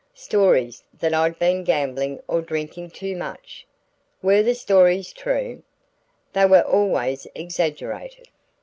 "Stories 0.15 0.81
that 0.99 1.13
I'd 1.13 1.37
been 1.37 1.63
gambling 1.63 2.21
or 2.27 2.41
drinking 2.41 2.89
too 2.89 3.15
much." 3.15 3.67
"Were 4.23 4.41
the 4.41 4.55
stories 4.55 5.13
true?" 5.13 5.61
"They 6.33 6.47
were 6.47 6.63
always 6.63 7.27
exaggerated." 7.35 8.27